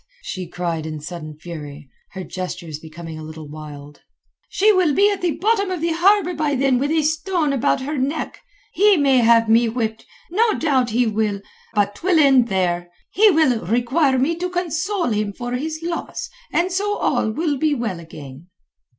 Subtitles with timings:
[0.23, 4.01] she cried in sudden fury, her gestures becoming a little wild.
[4.49, 7.81] "She will be at the bottom of the harbour by then with a stone about
[7.81, 8.41] her neck.
[8.73, 10.07] He may have me whipped.
[10.31, 11.41] No doubt he will.
[11.75, 12.89] But 'twill end there.
[13.11, 17.75] He will require me to console him for his loss, and so all will be
[17.75, 18.47] well again."